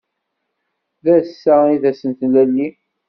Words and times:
D 1.03 1.05
ass-a 1.17 1.55
i 1.73 1.75
d 1.81 1.83
ass 1.89 2.01
n 2.09 2.11
tlelli. 2.19 2.69